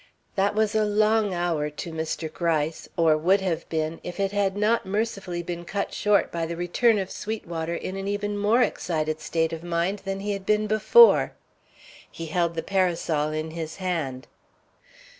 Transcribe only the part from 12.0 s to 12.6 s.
He held